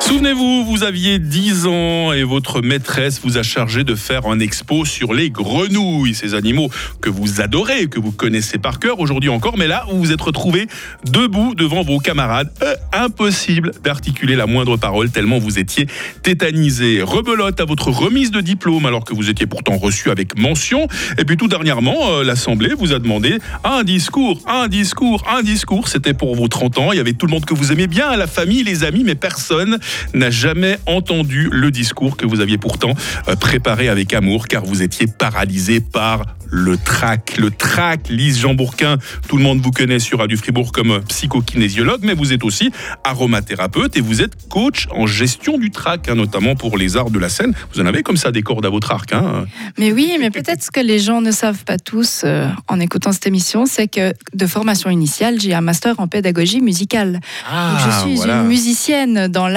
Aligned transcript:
Souvenez-vous, 0.00 0.64
vous 0.64 0.82
aviez 0.82 1.18
10 1.18 1.66
ans 1.66 2.12
et 2.12 2.24
votre 2.24 2.60
maîtresse 2.60 3.20
vous 3.22 3.38
a 3.38 3.42
chargé 3.42 3.84
de 3.84 3.94
faire 3.94 4.26
un 4.26 4.38
expo 4.38 4.84
sur 4.84 5.14
les 5.14 5.30
grenouilles, 5.30 6.14
ces 6.14 6.34
animaux 6.34 6.68
que 7.00 7.08
vous 7.08 7.40
adorez, 7.40 7.86
que 7.86 7.98
vous 7.98 8.12
connaissez 8.12 8.58
par 8.58 8.78
cœur 8.78 9.00
aujourd'hui 9.00 9.30
encore, 9.30 9.56
mais 9.56 9.66
là, 9.66 9.86
vous 9.90 9.98
vous 9.98 10.12
êtes 10.12 10.20
retrouvé 10.20 10.66
debout 11.10 11.54
devant 11.54 11.82
vos 11.82 11.98
camarades. 11.98 12.52
Euh, 12.62 12.74
impossible 12.92 13.72
d'articuler 13.82 14.36
la 14.36 14.46
moindre 14.46 14.76
parole 14.76 15.10
tellement 15.10 15.38
vous 15.38 15.58
étiez 15.58 15.86
tétanisé. 16.22 17.02
Rebelote 17.02 17.60
à 17.60 17.64
votre 17.64 17.90
remise 17.90 18.30
de 18.30 18.40
diplôme 18.40 18.86
alors 18.86 19.04
que 19.04 19.14
vous 19.14 19.30
étiez 19.30 19.46
pourtant 19.46 19.76
reçu 19.76 20.10
avec 20.10 20.38
mention. 20.38 20.86
Et 21.18 21.24
puis 21.24 21.36
tout 21.36 21.48
dernièrement, 21.48 22.10
euh, 22.10 22.24
l'Assemblée 22.24 22.74
vous 22.76 22.92
a 22.92 22.98
demandé 22.98 23.38
un 23.64 23.82
discours, 23.84 24.40
un 24.46 24.68
discours, 24.68 25.24
un 25.30 25.42
discours. 25.42 25.88
C'était 25.88 26.14
pour 26.14 26.34
vos 26.36 26.48
30 26.48 26.78
ans. 26.78 26.92
Il 26.92 26.96
y 26.96 27.00
avait 27.00 27.14
tout 27.14 27.26
le 27.26 27.32
monde 27.32 27.44
que 27.44 27.54
vous 27.54 27.72
aimez 27.72 27.86
bien, 27.86 28.16
la 28.16 28.26
famille, 28.26 28.62
les 28.62 28.84
amis, 28.84 29.02
mais 29.04 29.14
personne 29.14 29.78
n'a 30.12 30.30
jamais 30.30 30.78
entendu 30.86 31.48
le 31.50 31.70
discours 31.70 32.16
que 32.16 32.26
vous 32.26 32.40
aviez 32.40 32.58
pourtant 32.58 32.94
euh, 33.28 33.36
préparé 33.36 33.88
avec 33.88 34.12
amour 34.14 34.48
car 34.48 34.64
vous 34.64 34.82
étiez 34.82 35.06
paralysé 35.06 35.80
par 35.80 36.24
le 36.54 36.76
trac. 36.76 37.36
Le 37.36 37.50
trac, 37.50 38.08
Lise 38.08 38.38
Jean 38.38 38.54
Bourquin, 38.54 38.98
tout 39.28 39.36
le 39.36 39.42
monde 39.42 39.60
vous 39.60 39.72
connaît 39.72 39.98
sur 39.98 40.20
Radio 40.20 40.36
Fribourg 40.36 40.70
comme 40.72 41.02
psychokinésiologue, 41.08 42.00
mais 42.02 42.14
vous 42.14 42.32
êtes 42.32 42.44
aussi 42.44 42.70
aromathérapeute 43.02 43.96
et 43.96 44.00
vous 44.00 44.22
êtes 44.22 44.48
coach 44.48 44.86
en 44.92 45.06
gestion 45.06 45.58
du 45.58 45.70
trac, 45.70 46.08
hein, 46.08 46.14
notamment 46.14 46.54
pour 46.54 46.76
les 46.78 46.96
arts 46.96 47.10
de 47.10 47.18
la 47.18 47.28
scène. 47.28 47.54
Vous 47.72 47.80
en 47.80 47.86
avez 47.86 48.02
comme 48.02 48.16
ça 48.16 48.30
des 48.30 48.42
cordes 48.42 48.64
à 48.66 48.70
votre 48.70 48.92
arc. 48.92 49.12
Hein. 49.12 49.46
Mais 49.78 49.92
oui, 49.92 50.16
mais 50.20 50.30
peut-être 50.30 50.62
ce 50.62 50.70
que 50.70 50.80
les 50.80 50.98
gens 50.98 51.20
ne 51.20 51.32
savent 51.32 51.64
pas 51.64 51.78
tous 51.78 52.22
euh, 52.24 52.46
en 52.68 52.78
écoutant 52.78 53.12
cette 53.12 53.26
émission, 53.26 53.66
c'est 53.66 53.88
que 53.88 54.12
de 54.32 54.46
formation 54.46 54.90
initiale, 54.90 55.40
j'ai 55.40 55.54
un 55.54 55.60
master 55.60 55.98
en 55.98 56.06
pédagogie 56.06 56.60
musicale. 56.60 57.20
Ah, 57.50 57.72
Donc, 57.72 57.90
je 57.90 58.00
suis 58.00 58.16
voilà. 58.16 58.42
une 58.42 58.48
musicienne 58.48 59.28
dans 59.28 59.48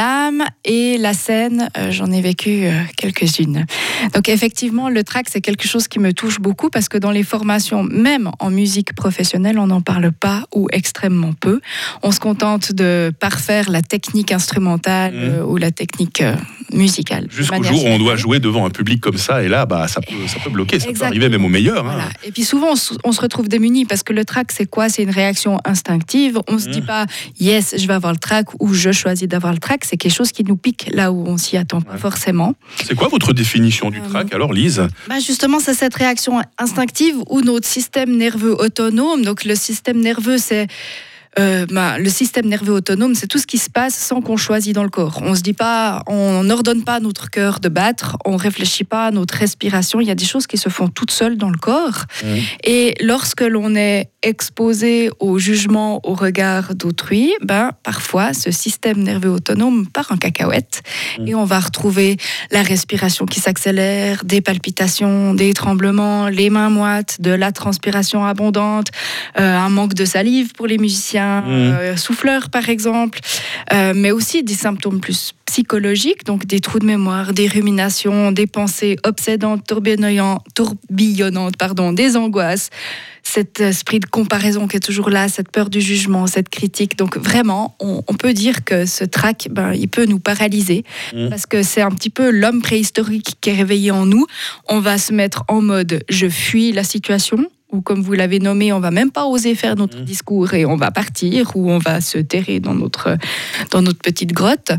et 0.65 0.97
la 0.97 1.13
scène, 1.13 1.69
euh, 1.77 1.91
j'en 1.91 2.11
ai 2.11 2.21
vécu 2.21 2.65
euh, 2.65 2.71
quelques-unes. 2.97 3.65
Donc 4.13 4.29
effectivement, 4.29 4.89
le 4.89 5.03
track, 5.03 5.27
c'est 5.29 5.41
quelque 5.41 5.67
chose 5.67 5.87
qui 5.87 5.99
me 5.99 6.13
touche 6.13 6.39
beaucoup 6.39 6.69
parce 6.69 6.89
que 6.89 6.97
dans 6.97 7.11
les 7.11 7.23
formations, 7.23 7.83
même 7.83 8.31
en 8.39 8.49
musique 8.49 8.93
professionnelle, 8.93 9.59
on 9.59 9.67
n'en 9.67 9.81
parle 9.81 10.11
pas 10.11 10.43
ou 10.55 10.67
extrêmement 10.71 11.33
peu. 11.33 11.59
On 12.03 12.11
se 12.11 12.19
contente 12.19 12.71
de 12.71 13.11
parfaire 13.19 13.69
la 13.69 13.81
technique 13.81 14.31
instrumentale 14.31 15.13
Mhm. 15.13 15.21
euh, 15.23 15.43
ou 15.43 15.57
la 15.57 15.71
technique 15.71 16.23
musicale. 16.73 17.27
Jusqu'au 17.29 17.63
jour 17.63 17.83
où 17.85 17.87
on 17.87 17.97
doit 17.99 18.15
jouer 18.15 18.39
devant 18.39 18.65
un 18.65 18.69
public 18.69 18.99
comme 19.01 19.17
ça, 19.17 19.43
et 19.43 19.47
là, 19.47 19.65
bah, 19.65 19.87
ça, 19.87 20.01
peut, 20.01 20.27
ça 20.27 20.37
peut 20.43 20.49
bloquer, 20.49 20.79
ça 20.79 20.87
peut 20.91 21.03
arriver 21.05 21.29
même 21.29 21.45
au 21.45 21.49
meilleur. 21.49 21.79
hein. 21.85 21.91
Voilà. 21.93 22.09
Et 22.25 22.31
puis 22.31 22.43
souvent, 22.43 22.71
on 22.71 22.75
se- 22.75 22.93
on 23.03 23.11
se 23.11 23.21
retrouve 23.21 23.47
démuni 23.47 23.85
parce 23.85 24.03
que 24.03 24.13
le 24.13 24.25
track, 24.25 24.51
c'est 24.51 24.65
quoi? 24.65 24.89
C'est 24.89 25.03
une 25.03 25.09
réaction 25.11 25.59
instinctive. 25.65 26.39
On 26.49 26.57
se 26.59 26.67
dit 26.69 26.81
Mhm. 26.81 26.87
pas, 26.87 27.05
yes, 27.39 27.75
je 27.77 27.87
vais 27.87 27.93
avoir 27.93 28.11
le 28.11 28.19
track 28.19 28.47
ou 28.59 28.73
je 28.73 28.91
choisis 28.91 29.27
d'avoir 29.27 29.53
le 29.53 29.59
track. 29.59 29.85
C'est 29.85 29.97
quelque 30.07 30.17
chose 30.17 30.31
qui 30.31 30.43
nous 30.43 30.57
pique 30.57 30.89
là 30.93 31.11
où 31.11 31.25
on 31.27 31.37
s'y 31.37 31.57
attend 31.57 31.81
pas 31.81 31.93
Ouais. 31.93 31.97
forcément. 31.97 32.53
C'est 32.85 32.95
quoi 32.95 33.07
votre 33.07 33.33
définition 33.33 33.89
du 33.89 33.99
Euh, 33.99 34.09
trac 34.09 34.33
alors, 34.33 34.53
Lise? 34.53 34.87
Bah 35.09 35.19
justement, 35.19 35.59
c'est 35.59 35.73
cette 35.73 35.95
réaction 35.95 36.39
instinctive 36.57 37.15
où 37.29 37.41
notre 37.41 37.67
système 37.67 38.15
nerveux 38.15 38.55
autonome, 38.59 39.23
donc 39.23 39.43
le 39.45 39.55
système 39.55 39.99
nerveux, 39.99 40.37
c'est 40.37 40.67
euh, 41.39 41.65
bah, 41.69 41.97
le 41.99 42.09
système 42.09 42.47
nerveux 42.47 42.73
autonome, 42.73 43.15
c'est 43.15 43.27
tout 43.27 43.37
ce 43.37 43.47
qui 43.47 43.57
se 43.57 43.69
passe 43.69 43.95
sans 43.95 44.21
qu'on 44.21 44.37
choisit 44.37 44.73
dans 44.73 44.83
le 44.83 44.89
corps. 44.89 45.19
On 45.23 45.35
se 45.35 45.41
dit 45.41 45.53
pas, 45.53 46.03
on 46.07 46.43
n'ordonne 46.43 46.83
pas 46.83 46.95
à 46.95 46.99
notre 46.99 47.29
cœur 47.29 47.59
de 47.59 47.69
battre, 47.69 48.17
on 48.25 48.35
réfléchit 48.37 48.83
pas 48.83 49.07
à 49.07 49.11
notre 49.11 49.35
respiration. 49.35 49.99
Il 49.99 50.07
y 50.07 50.11
a 50.11 50.15
des 50.15 50.25
choses 50.25 50.47
qui 50.47 50.57
se 50.57 50.69
font 50.69 50.87
toutes 50.87 51.11
seules 51.11 51.37
dans 51.37 51.49
le 51.49 51.57
corps. 51.57 52.05
Et 52.63 52.95
lorsque 53.01 53.41
l'on 53.41 53.75
est 53.75 54.09
exposé 54.23 55.09
au 55.19 55.37
jugement, 55.39 55.99
au 56.03 56.13
regard 56.13 56.75
d'autrui, 56.75 57.33
ben 57.41 57.71
parfois 57.83 58.33
ce 58.33 58.51
système 58.51 58.99
nerveux 59.03 59.29
autonome 59.29 59.87
part 59.87 60.11
en 60.11 60.17
cacahuète 60.17 60.81
Mhm. 61.19 61.27
et 61.27 61.35
on 61.35 61.45
va 61.45 61.59
retrouver 61.59 62.17
la 62.51 62.61
respiration 62.63 63.25
qui 63.25 63.39
s'accélère, 63.39 64.23
des 64.25 64.41
palpitations, 64.41 65.33
des 65.33 65.53
tremblements, 65.53 66.27
les 66.27 66.49
mains 66.49 66.69
moites, 66.69 67.21
de 67.21 67.31
la 67.31 67.51
transpiration 67.51 68.25
abondante, 68.25 68.87
euh, 69.39 69.57
un 69.57 69.69
manque 69.69 69.93
de 69.93 70.05
salive 70.05 70.53
pour 70.53 70.67
les 70.67 70.77
musiciens, 70.77 71.26
euh, 71.45 71.95
souffleurs 71.95 72.49
par 72.49 72.69
exemple, 72.69 73.19
euh, 73.73 73.93
mais 73.95 74.11
aussi 74.11 74.43
des 74.43 74.53
symptômes 74.53 74.99
plus 74.99 75.33
psychologiques, 75.45 76.25
donc 76.25 76.45
des 76.45 76.59
trous 76.59 76.79
de 76.79 76.85
mémoire, 76.85 77.33
des 77.33 77.47
ruminations, 77.47 78.31
des 78.31 78.47
pensées 78.47 78.97
obsédantes, 79.05 79.65
tourbillonnantes, 79.65 80.43
tourbillonnantes 80.55 81.57
pardon, 81.57 81.93
des 81.93 82.17
angoisses, 82.17 82.69
cet 83.23 83.59
esprit 83.59 83.99
de 83.99 84.05
comparaison 84.05 84.67
qui 84.67 84.77
est 84.77 84.81
toujours 84.81 85.09
là, 85.09 85.27
cette 85.27 85.51
peur 85.51 85.69
du 85.69 85.81
jugement, 85.81 86.27
cette 86.27 86.49
critique. 86.49 86.97
Donc 86.97 87.17
vraiment, 87.17 87.75
on, 87.79 88.03
on 88.07 88.13
peut 88.13 88.33
dire 88.33 88.63
que 88.63 88.85
ce 88.85 89.03
trac, 89.03 89.47
ben, 89.51 89.73
il 89.73 89.87
peut 89.89 90.05
nous 90.05 90.19
paralyser 90.19 90.83
Mhm. 91.13 91.29
parce 91.29 91.45
que 91.45 91.63
c'est 91.63 91.81
un 91.81 91.91
petit 91.91 92.09
peu 92.09 92.29
l'homme 92.29 92.61
préhistorique 92.61 93.37
qui 93.41 93.49
est 93.49 93.53
réveillé 93.53 93.91
en 93.91 94.05
nous. 94.05 94.25
On 94.67 94.79
va 94.79 94.97
se 94.97 95.13
mettre 95.13 95.43
en 95.47 95.61
mode 95.61 96.03
je 96.09 96.27
fuis 96.27 96.71
la 96.71 96.83
situation. 96.83 97.37
Ou 97.71 97.81
comme 97.81 98.01
vous 98.01 98.13
l'avez 98.13 98.39
nommé, 98.39 98.71
on 98.71 98.79
va 98.79 98.91
même 98.91 99.11
pas 99.11 99.25
oser 99.25 99.53
faire 99.55 99.75
notre 99.75 99.97
Mhm. 99.97 100.05
discours 100.05 100.53
et 100.53 100.65
on 100.65 100.77
va 100.77 100.89
partir 100.91 101.51
ou 101.55 101.69
on 101.69 101.79
va 101.79 101.99
se 101.99 102.17
terrer 102.17 102.59
dans 102.61 102.73
notre, 102.73 103.17
dans 103.71 103.81
notre 103.81 103.99
petite 103.99 104.31
grotte. 104.31 104.71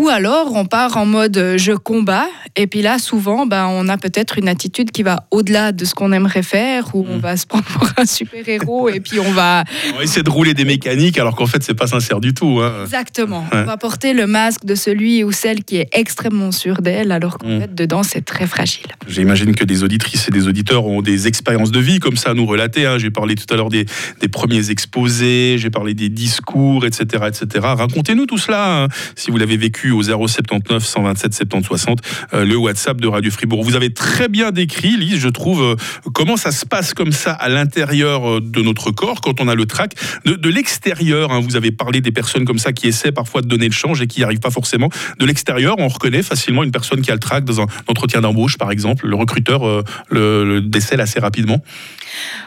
Ou 0.00 0.08
alors 0.08 0.54
on 0.56 0.64
part 0.64 0.96
en 0.96 1.04
mode 1.04 1.36
euh, 1.36 1.58
je 1.58 1.72
combats 1.72 2.26
et 2.56 2.66
puis 2.66 2.80
là 2.80 2.98
souvent 2.98 3.44
ben, 3.44 3.66
on 3.68 3.86
a 3.86 3.98
peut-être 3.98 4.38
une 4.38 4.48
attitude 4.48 4.92
qui 4.92 5.02
va 5.02 5.26
au-delà 5.30 5.72
de 5.72 5.84
ce 5.84 5.94
qu'on 5.94 6.10
aimerait 6.12 6.42
faire 6.42 6.94
ou 6.94 7.04
on 7.06 7.16
Mhm. 7.16 7.20
va 7.20 7.36
se 7.36 7.46
prendre 7.46 7.64
pour 7.66 7.86
un 7.98 8.06
super-héros 8.06 8.88
et 8.88 9.00
puis 9.00 9.18
on 9.20 9.30
va 9.32 9.64
On 9.92 9.98
va 9.98 10.02
essayer 10.04 10.22
de 10.22 10.30
rouler 10.30 10.54
des 10.54 10.64
mécaniques 10.64 11.18
alors 11.18 11.36
qu'en 11.36 11.44
fait, 11.46 11.62
c'est 11.62 11.74
pas 11.74 11.86
sincère 11.86 12.18
du 12.20 12.32
tout. 12.32 12.60
hein. 12.62 12.72
exactement 12.84 13.40
Ouais. 13.52 13.58
on 13.60 13.64
va 13.64 13.76
porter 13.76 14.14
le 14.14 14.26
masque 14.26 14.64
de 14.64 14.74
celui 14.74 15.22
ou 15.22 15.32
celle 15.32 15.64
qui 15.64 15.76
est 15.76 15.88
extrêmement 15.92 16.50
sûr 16.50 16.80
d'elle 16.80 17.12
alors 17.12 17.36
qu'en 17.36 17.48
Mhm. 17.48 17.60
fait 17.60 17.74
dedans 17.74 18.02
c'est 18.02 18.24
très 18.24 18.46
fragile. 18.46 18.86
J'imagine 19.06 19.54
que 19.54 19.64
des 19.64 19.82
auditrices 19.84 20.28
et 20.28 20.30
des 20.30 20.48
auditeurs 20.48 20.86
ont 20.86 21.02
des 21.02 21.26
expériences 21.28 21.72
de 21.72 21.78
vie 21.80 21.98
comme 21.98 22.16
ça 22.16 22.30
à 22.30 22.34
nous 22.34 22.46
relater. 22.46 22.86
hein. 22.86 22.96
J'ai 22.96 23.10
parlé 23.10 23.34
tout 23.34 23.52
à 23.52 23.56
l'heure 23.58 23.68
des, 23.68 23.84
des 24.22 24.28
premiers 24.28 24.70
exposés, 24.70 25.56
j'ai 25.58 25.68
parlé 25.70 25.92
des 25.92 26.08
discours, 26.08 26.86
etc. 26.86 27.24
etc. 27.28 27.46
Racontez-nous 27.76 28.24
tout 28.24 28.38
cela, 28.38 28.84
hein, 28.84 28.88
si 29.14 29.30
vous 29.30 29.36
l'avez 29.36 29.58
vécu 29.58 29.89
au 29.92 30.02
079 30.02 30.84
127 30.84 31.34
70 31.34 31.66
60, 31.66 32.00
euh, 32.34 32.44
le 32.44 32.56
WhatsApp 32.56 33.00
de 33.00 33.08
Radio 33.08 33.30
Fribourg. 33.30 33.62
Vous 33.62 33.76
avez 33.76 33.92
très 33.92 34.28
bien 34.28 34.50
décrit, 34.50 34.96
Lise, 34.96 35.18
je 35.18 35.28
trouve, 35.28 35.62
euh, 35.62 35.76
comment 36.12 36.36
ça 36.36 36.52
se 36.52 36.66
passe 36.66 36.94
comme 36.94 37.12
ça 37.12 37.32
à 37.32 37.48
l'intérieur 37.48 38.28
euh, 38.28 38.40
de 38.40 38.62
notre 38.62 38.90
corps 38.90 39.20
quand 39.20 39.40
on 39.40 39.48
a 39.48 39.54
le 39.54 39.66
trac. 39.66 39.94
De, 40.24 40.34
de 40.34 40.48
l'extérieur, 40.48 41.32
hein, 41.32 41.40
vous 41.40 41.56
avez 41.56 41.70
parlé 41.70 42.00
des 42.00 42.12
personnes 42.12 42.44
comme 42.44 42.58
ça 42.58 42.72
qui 42.72 42.88
essaient 42.88 43.12
parfois 43.12 43.42
de 43.42 43.46
donner 43.46 43.66
le 43.66 43.72
change 43.72 44.02
et 44.02 44.06
qui 44.06 44.20
n'y 44.20 44.24
arrivent 44.24 44.40
pas 44.40 44.50
forcément. 44.50 44.88
De 45.18 45.26
l'extérieur, 45.26 45.76
on 45.78 45.88
reconnaît 45.88 46.22
facilement 46.22 46.64
une 46.64 46.72
personne 46.72 47.02
qui 47.02 47.10
a 47.10 47.14
le 47.14 47.20
trac 47.20 47.44
dans 47.44 47.60
un 47.60 47.66
entretien 47.88 48.20
d'embauche, 48.20 48.58
par 48.58 48.70
exemple. 48.70 49.06
Le 49.06 49.16
recruteur 49.16 49.66
euh, 49.66 49.82
le, 50.08 50.44
le 50.44 50.60
décèle 50.60 51.00
assez 51.00 51.20
rapidement. 51.20 51.62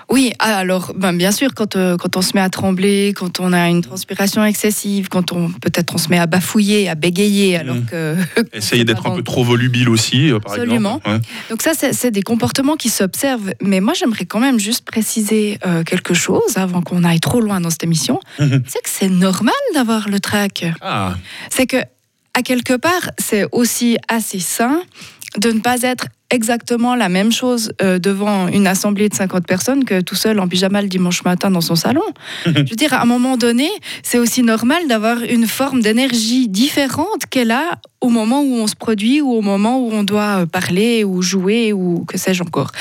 Oui, 0.10 0.34
alors 0.40 0.94
ben, 0.96 1.14
bien 1.14 1.32
sûr, 1.32 1.54
quand, 1.56 1.74
quand 1.74 2.18
on 2.18 2.22
se 2.22 2.32
met 2.36 2.42
à 2.42 2.50
trembler, 2.50 3.14
quand 3.16 3.40
on 3.40 3.54
a 3.54 3.70
une 3.70 3.82
transpiration 3.82 4.44
excessive, 4.44 5.08
quand 5.10 5.32
on 5.32 5.50
peut-être 5.50 5.96
on 5.96 5.98
se 5.98 6.10
met 6.10 6.20
à 6.20 6.28
bafouiller, 6.28 6.90
à 6.90 6.96
bégayer, 6.96 7.33
alors 7.56 7.76
Mhm. 7.76 7.86
que 7.86 8.16
Essayez 8.54 8.84
d'être 8.86 9.06
un 9.08 9.16
peu 9.16 9.24
trop 9.24 9.44
volubile 9.44 9.90
aussi, 9.90 10.32
euh, 10.32 10.40
par 10.40 10.54
Absolument. 10.54 10.98
exemple. 10.98 11.10
Ouais. 11.10 11.20
Donc 11.50 11.62
ça, 11.62 11.72
c'est 11.78 11.94
c'est 11.94 12.12
des 12.12 12.22
comportements 12.22 12.76
qui 12.76 12.90
s'observent. 12.90 13.54
Mais 13.62 13.80
moi, 13.82 13.94
j'aimerais 13.94 14.26
quand 14.26 14.40
même 14.40 14.60
juste 14.60 14.86
préciser 14.86 15.58
euh, 15.66 15.84
quelque 15.84 16.14
chose 16.14 16.58
avant 16.58 16.82
qu'on 16.82 17.04
aille 17.04 17.20
trop 17.20 17.42
loin 17.42 17.60
dans 17.62 17.70
cette 17.70 17.84
émission. 17.84 18.20
Mhm. 18.40 18.64
C'est 18.68 18.82
que 18.84 18.90
c'est 18.90 19.10
normal 19.10 19.54
d'avoir 19.74 20.10
le 20.10 20.20
trac. 20.20 20.66
Ah, 20.82 21.16
C'est 21.50 21.66
que, 21.68 21.78
à 22.36 22.42
quelque 22.42 22.76
part, 22.78 23.06
c'est 23.20 23.46
aussi 23.52 23.98
assez 24.08 24.40
sain 24.40 24.82
de 25.38 25.52
ne 25.52 25.60
pas 25.60 25.82
être 25.82 26.08
exactement 26.30 26.96
la 26.96 27.10
même 27.10 27.32
chose 27.32 27.72
euh, 27.82 28.00
devant 28.00 28.48
une 28.48 28.66
assemblée 28.66 29.08
de 29.08 29.14
50 29.14 29.46
personnes 29.46 29.86
que 29.86 30.02
tout 30.02 30.16
seul 30.16 30.40
en 30.40 30.48
pyjama 30.48 30.82
le 30.82 30.88
dimanche 30.88 31.24
matin 31.24 31.52
dans 31.52 31.62
son 31.62 31.76
salon. 31.76 32.02
Je 32.46 32.52
veux 32.52 32.64
dire, 32.64 32.94
à 32.94 33.02
un 33.02 33.06
moment 33.06 33.38
donné, 33.38 33.70
c'est 34.02 34.18
aussi 34.18 34.42
normal 34.42 34.88
d'avoir 34.88 35.22
une 35.22 35.46
forme 35.46 35.82
d'énergie 35.82 36.48
différente 36.48 37.28
qu'elle 37.30 37.52
a 37.52 37.80
au 38.02 38.10
moment 38.10 38.42
où 38.42 38.56
on 38.56 38.68
se 38.68 38.76
produit 38.76 39.22
ou 39.22 39.32
au 39.32 39.42
moment 39.42 39.80
où 39.80 39.92
on 39.92 40.04
doit 40.04 40.42
euh, 40.42 40.46
parler 40.46 41.04
ou 41.04 41.22
jouer 41.22 41.72
ou 41.72 42.04
que 42.08 42.18
sais-je 42.18 42.42
encore. 42.42 42.72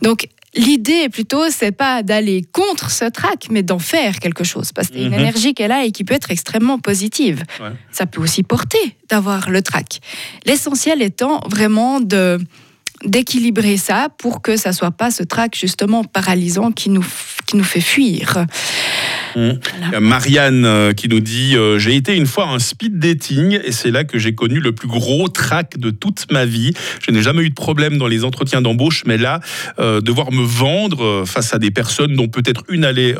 Donc, 0.00 0.28
L'idée 0.54 1.08
plutôt, 1.08 1.50
c'est 1.50 1.72
pas 1.72 2.02
d'aller 2.02 2.42
contre 2.52 2.90
ce 2.90 3.06
track, 3.06 3.46
mais 3.50 3.62
d'en 3.62 3.78
faire 3.78 4.18
quelque 4.18 4.44
chose, 4.44 4.70
parce 4.72 4.88
y 4.90 4.98
a 4.98 5.06
une 5.06 5.12
Mhm. 5.14 5.20
énergie 5.20 5.54
qu'elle 5.54 5.72
a 5.72 5.84
et 5.84 5.92
qui 5.92 6.04
peut 6.04 6.14
être 6.14 6.30
extrêmement 6.30 6.78
positive. 6.78 7.42
Ouais. 7.60 7.70
Ça 7.90 8.04
peut 8.04 8.20
aussi 8.20 8.42
porter 8.42 8.96
d'avoir 9.08 9.48
le 9.48 9.62
track. 9.62 10.00
L'essentiel 10.44 11.00
étant 11.02 11.40
vraiment 11.48 12.00
de 12.00 12.38
d'équilibrer 13.04 13.78
ça 13.78 14.10
pour 14.16 14.42
que 14.42 14.56
ça 14.56 14.72
soit 14.72 14.92
pas 14.92 15.10
ce 15.10 15.24
track 15.24 15.56
justement 15.58 16.04
paralysant 16.04 16.70
qui 16.70 16.88
nous, 16.88 17.04
qui 17.46 17.56
nous 17.56 17.64
fait 17.64 17.80
fuir. 17.80 18.46
Mmh. 19.36 19.98
Marianne 20.00 20.64
euh, 20.64 20.92
qui 20.92 21.08
nous 21.08 21.20
dit 21.20 21.56
euh, 21.56 21.78
J'ai 21.78 21.94
été 21.94 22.16
une 22.16 22.26
fois 22.26 22.48
un 22.48 22.58
speed 22.58 22.98
dating 22.98 23.58
et 23.64 23.72
c'est 23.72 23.90
là 23.90 24.04
que 24.04 24.18
j'ai 24.18 24.34
connu 24.34 24.60
le 24.60 24.72
plus 24.72 24.88
gros 24.88 25.28
trac 25.28 25.78
de 25.78 25.90
toute 25.90 26.30
ma 26.30 26.44
vie. 26.44 26.72
Je 27.04 27.10
n'ai 27.10 27.22
jamais 27.22 27.42
eu 27.42 27.50
de 27.50 27.54
problème 27.54 27.98
dans 27.98 28.08
les 28.08 28.24
entretiens 28.24 28.62
d'embauche, 28.62 29.04
mais 29.06 29.18
là, 29.18 29.40
euh, 29.78 30.00
devoir 30.00 30.32
me 30.32 30.42
vendre 30.42 31.24
face 31.26 31.54
à 31.54 31.58
des 31.58 31.70
personnes 31.70 32.14
dont 32.14 32.28
peut-être 32.28 32.64
une 32.68 32.84
allait 32.84 33.14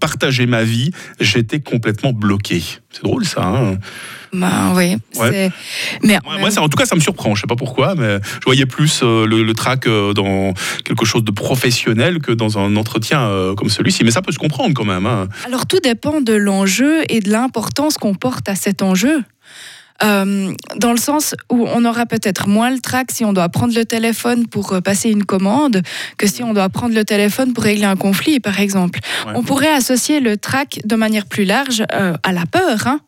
partager 0.00 0.46
ma 0.46 0.64
vie, 0.64 0.90
j'étais 1.20 1.60
complètement 1.60 2.12
bloqué. 2.12 2.62
C'est 2.98 3.04
drôle 3.04 3.24
ça. 3.24 3.44
Hein 3.44 3.78
bah, 4.32 4.72
oui. 4.74 4.96
Mais 6.02 6.18
moi, 6.40 6.50
ça, 6.50 6.62
en 6.62 6.68
tout 6.68 6.76
cas, 6.76 6.84
ça 6.84 6.96
me 6.96 7.00
surprend. 7.00 7.36
Je 7.36 7.42
sais 7.42 7.46
pas 7.46 7.54
pourquoi, 7.54 7.94
mais 7.94 8.18
je 8.40 8.44
voyais 8.44 8.66
plus 8.66 9.02
le, 9.02 9.26
le, 9.26 9.54
trac 9.54 9.86
dans 9.86 10.52
quelque 10.84 11.06
chose 11.06 11.22
de 11.22 11.30
professionnel 11.30 12.18
que 12.18 12.32
dans 12.32 12.58
un 12.58 12.74
entretien 12.76 13.54
comme 13.56 13.68
celui-ci. 13.68 14.02
Mais 14.02 14.10
ça 14.10 14.20
peut 14.20 14.32
se 14.32 14.38
comprendre 14.38 14.74
quand 14.74 14.84
même. 14.84 15.06
Hein. 15.06 15.28
Alors 15.46 15.66
tout 15.66 15.78
dépend 15.80 16.20
de 16.20 16.32
l'enjeu 16.32 17.04
et 17.08 17.20
de 17.20 17.30
l'importance 17.30 17.96
qu'on 17.96 18.14
porte 18.14 18.48
à 18.48 18.56
cet 18.56 18.82
enjeu. 18.82 19.22
Euh, 20.04 20.52
dans 20.76 20.92
le 20.92 20.98
sens 20.98 21.34
où 21.50 21.66
on 21.66 21.84
aura 21.84 22.06
peut-être 22.06 22.48
moins 22.48 22.70
le 22.70 22.78
trac 22.78 23.10
si 23.10 23.24
on 23.24 23.32
doit 23.32 23.48
prendre 23.48 23.74
le 23.74 23.84
téléphone 23.84 24.46
pour 24.46 24.72
euh, 24.72 24.80
passer 24.80 25.10
une 25.10 25.24
commande 25.24 25.82
que 26.16 26.26
si 26.26 26.42
on 26.42 26.54
doit 26.54 26.68
prendre 26.68 26.94
le 26.94 27.04
téléphone 27.04 27.52
pour 27.52 27.64
régler 27.64 27.84
un 27.84 27.96
conflit, 27.96 28.38
par 28.38 28.60
exemple. 28.60 29.00
On 29.34 29.42
pourrait 29.42 29.72
associer 29.72 30.20
le 30.20 30.36
trac 30.36 30.80
de 30.84 30.96
manière 30.96 31.26
plus 31.26 31.44
large 31.44 31.82
euh, 31.92 32.14
à 32.22 32.32
la 32.32 32.46
peur. 32.46 32.86
Hein 32.86 33.00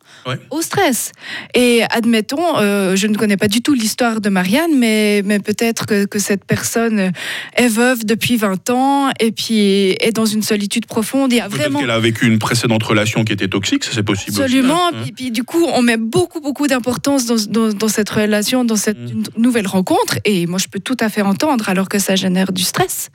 au 0.50 0.60
stress. 0.60 1.12
Et 1.54 1.82
admettons, 1.90 2.58
euh, 2.58 2.94
je 2.96 3.06
ne 3.06 3.16
connais 3.16 3.36
pas 3.36 3.48
du 3.48 3.62
tout 3.62 3.74
l'histoire 3.74 4.20
de 4.20 4.28
Marianne, 4.28 4.76
mais, 4.76 5.22
mais 5.24 5.38
peut-être 5.38 5.86
que, 5.86 6.04
que, 6.04 6.18
cette 6.18 6.44
personne 6.44 7.12
est 7.56 7.68
veuve 7.68 8.04
depuis 8.04 8.36
20 8.36 8.70
ans 8.70 9.10
et 9.18 9.32
puis 9.32 9.96
est 10.00 10.14
dans 10.14 10.26
une 10.26 10.42
solitude 10.42 10.86
profonde. 10.86 11.32
Il 11.32 11.40
a 11.40 11.48
vraiment... 11.48 11.80
qu'elle 11.80 11.90
a 11.90 11.98
vécu 11.98 12.26
une 12.26 12.38
précédente 12.38 12.82
relation 12.82 13.24
qui 13.24 13.32
était 13.32 13.48
toxique, 13.48 13.84
c'est 13.84 14.02
possible. 14.02 14.40
Absolument. 14.40 14.88
Aussi, 14.88 15.08
hein. 15.08 15.12
puis, 15.16 15.30
du 15.30 15.42
coup, 15.42 15.66
on 15.72 15.82
met 15.82 15.96
beaucoup, 15.96 16.40
beaucoup 16.40 16.66
d'importance 16.80 17.26
dans, 17.26 17.72
dans, 17.72 17.88
cette 17.88 18.08
relation, 18.08 18.64
dans 18.64 18.76
cette 18.76 18.98
mm. 18.98 19.24
nouvelle 19.36 19.66
rencontre. 19.66 20.18
Et 20.24 20.46
moi, 20.46 20.58
je 20.58 20.68
peux 20.68 20.80
tout 20.80 20.96
à 21.00 21.08
fait 21.08 21.22
entendre 21.22 21.68
alors 21.68 21.88
que 21.88 21.98
ça 21.98 22.16
génère 22.16 22.52
du 22.52 22.62
stress. 22.62 23.10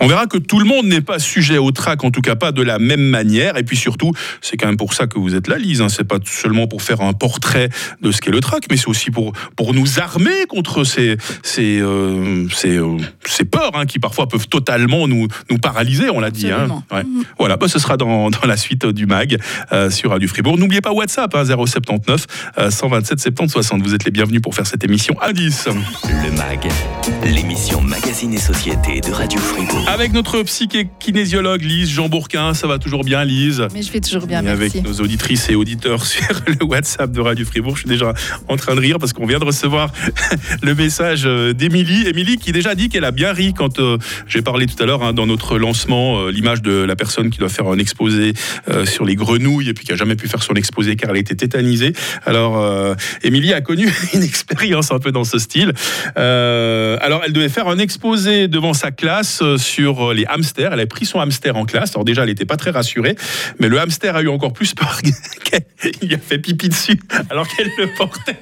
On 0.00 0.06
verra 0.06 0.26
que 0.26 0.38
tout 0.38 0.58
le 0.58 0.64
monde 0.64 0.86
n'est 0.86 1.02
pas 1.02 1.18
sujet 1.18 1.58
au 1.58 1.70
trac, 1.70 2.02
en 2.04 2.10
tout 2.10 2.22
cas 2.22 2.34
pas 2.34 2.52
de 2.52 2.62
la 2.62 2.78
même 2.78 3.02
manière. 3.02 3.58
Et 3.58 3.62
puis 3.62 3.76
surtout, 3.76 4.12
c'est 4.40 4.56
quand 4.56 4.66
même 4.66 4.76
pour 4.76 4.94
ça 4.94 5.06
que 5.06 5.18
vous 5.18 5.34
êtes 5.34 5.48
là, 5.48 5.58
Lise. 5.58 5.82
Hein. 5.82 5.88
C'est 5.88 6.04
pas 6.04 6.18
seulement 6.24 6.66
pour 6.66 6.82
faire 6.82 7.02
un 7.02 7.12
portrait 7.12 7.68
de 8.00 8.10
ce 8.10 8.20
qu'est 8.20 8.30
le 8.30 8.40
trac, 8.40 8.64
mais 8.70 8.76
c'est 8.76 8.88
aussi 8.88 9.10
pour, 9.10 9.32
pour 9.56 9.74
nous 9.74 10.00
armer 10.00 10.46
contre 10.48 10.84
ces, 10.84 11.16
ces, 11.42 11.80
euh, 11.80 12.48
ces, 12.50 12.78
euh, 12.78 12.96
ces 13.26 13.44
peurs 13.44 13.72
hein, 13.74 13.84
qui 13.84 13.98
parfois 13.98 14.28
peuvent 14.28 14.48
totalement 14.48 15.06
nous, 15.06 15.28
nous 15.50 15.58
paralyser, 15.58 16.08
on 16.10 16.20
l'a 16.20 16.30
dit. 16.30 16.50
Hein. 16.50 16.82
Mhm. 16.92 17.24
Voilà, 17.38 17.56
bah, 17.56 17.68
ce 17.68 17.78
sera 17.78 17.96
dans, 17.96 18.30
dans, 18.30 18.46
la 18.46 18.56
suite 18.56 18.86
du 18.86 19.06
MAG 19.06 19.38
euh, 19.72 19.90
sur 19.90 20.10
Radio 20.10 20.28
Fribourg. 20.28 20.58
N'oubliez 20.58 20.80
pas 20.80 20.92
WhatsApp, 20.92 21.34
hein, 21.34 21.44
079 21.44 22.26
127 23.02 23.34
70 23.34 23.52
60. 23.52 23.82
Vous 23.82 23.94
êtes 23.94 24.04
les 24.04 24.12
bienvenus 24.12 24.40
pour 24.40 24.54
faire 24.54 24.66
cette 24.66 24.84
émission 24.84 25.16
à 25.20 25.32
10. 25.32 25.68
Le 26.04 26.30
MAG, 26.30 26.68
l'émission 27.24 27.80
Magazine 27.80 28.32
et 28.32 28.38
Société 28.38 29.00
de 29.00 29.10
Radio 29.10 29.40
Fribourg. 29.40 29.84
Avec 29.88 30.12
notre 30.12 30.42
psyché 30.42 30.88
kinésiologue 31.00 31.62
Lise 31.62 31.90
Jean 31.90 32.08
Bourquin, 32.08 32.54
ça 32.54 32.68
va 32.68 32.78
toujours 32.78 33.02
bien 33.02 33.24
Lise? 33.24 33.66
Mais 33.74 33.82
je 33.82 33.90
vais 33.90 34.00
toujours 34.00 34.26
bien, 34.26 34.40
et 34.40 34.44
merci. 34.44 34.78
Avec 34.78 34.84
nos 34.84 35.00
auditrices 35.00 35.50
et 35.50 35.56
auditeurs 35.56 36.06
sur 36.06 36.22
le 36.46 36.64
WhatsApp 36.64 37.10
de 37.10 37.20
Radio 37.20 37.44
Fribourg. 37.44 37.74
Je 37.74 37.80
suis 37.80 37.88
déjà 37.88 38.14
en 38.48 38.56
train 38.56 38.76
de 38.76 38.80
rire 38.80 38.98
parce 39.00 39.12
qu'on 39.12 39.26
vient 39.26 39.40
de 39.40 39.44
recevoir 39.44 39.92
le 40.62 40.74
message 40.76 41.24
euh, 41.26 41.52
d'Émilie. 41.52 42.06
Émilie 42.06 42.36
qui 42.36 42.52
déjà 42.52 42.76
dit 42.76 42.88
qu'elle 42.88 43.04
a 43.04 43.10
bien 43.10 43.32
ri 43.32 43.54
quand 43.54 43.80
euh, 43.80 43.98
j'ai 44.28 44.42
parlé 44.42 44.66
tout 44.66 44.80
à 44.80 44.86
l'heure 44.86 45.02
hein, 45.02 45.12
dans 45.12 45.26
notre 45.26 45.58
lancement, 45.58 46.20
euh, 46.20 46.30
l'image 46.30 46.62
de 46.62 46.84
la 46.84 46.94
personne 46.94 47.30
qui 47.30 47.38
doit 47.38 47.48
faire 47.48 47.66
un 47.66 47.78
exposé 47.78 48.34
sur 48.84 49.04
les 49.04 49.16
grenouilles 49.16 49.68
et 49.68 49.74
puis 49.74 49.84
qui 49.84 49.92
a 49.92 49.96
jamais 49.96 50.16
pu 50.16 50.28
faire 50.28 50.42
son 50.42 50.54
exposé 50.54 50.96
car 50.96 51.10
elle 51.10 51.16
était 51.16 51.34
tétanisée. 51.34 51.92
Alors, 52.24 52.83
Émilie 53.22 53.52
a 53.52 53.60
connu 53.60 53.92
une 54.14 54.22
expérience 54.22 54.90
un 54.90 54.98
peu 54.98 55.12
dans 55.12 55.24
ce 55.24 55.38
style. 55.38 55.72
alors, 56.16 57.22
elle 57.24 57.32
devait 57.32 57.48
faire 57.48 57.68
un 57.68 57.78
exposé 57.78 58.48
devant 58.48 58.74
sa 58.74 58.90
classe 58.90 59.42
sur 59.56 60.12
les 60.12 60.24
hamsters. 60.26 60.72
Elle 60.72 60.80
a 60.80 60.86
pris 60.86 61.06
son 61.06 61.20
hamster 61.20 61.56
en 61.56 61.64
classe. 61.64 61.90
Alors 61.94 62.04
déjà, 62.04 62.22
elle 62.22 62.28
n'était 62.28 62.44
pas 62.44 62.56
très 62.56 62.70
rassurée, 62.70 63.16
mais 63.58 63.68
le 63.68 63.80
hamster 63.80 64.16
a 64.16 64.22
eu 64.22 64.28
encore 64.28 64.52
plus 64.52 64.74
peur. 64.74 64.98
il 66.02 66.14
a 66.14 66.18
fait 66.18 66.38
pipi 66.38 66.68
dessus 66.68 66.98
alors 67.30 67.46
qu'elle 67.48 67.70
le 67.78 67.88
portait. 67.96 68.36